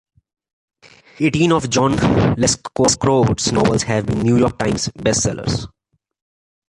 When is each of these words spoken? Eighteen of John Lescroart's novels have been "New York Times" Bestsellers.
Eighteen 1.19 1.51
of 1.51 1.69
John 1.69 1.91
Lescroart's 1.95 3.51
novels 3.51 3.83
have 3.83 4.07
been 4.07 4.21
"New 4.21 4.35
York 4.37 4.57
Times" 4.57 4.87
Bestsellers. 4.97 5.67